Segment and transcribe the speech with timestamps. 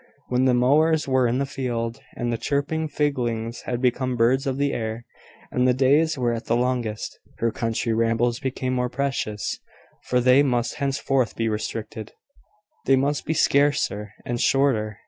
[0.29, 4.57] When the mowers were in the field, and the chirping fledgelings had become birds of
[4.57, 5.05] the air,
[5.51, 9.59] and the days were at the longest, her country rambles became more precious,
[10.05, 12.13] for they must henceforth be restricted;
[12.87, 14.97] they must be scarcer and shorter.